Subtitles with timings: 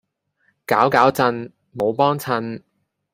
[0.65, 2.63] 攪攪震，冇幫襯